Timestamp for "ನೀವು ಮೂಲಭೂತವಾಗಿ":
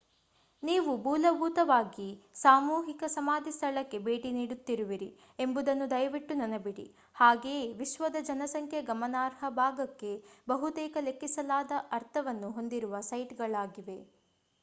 0.63-2.07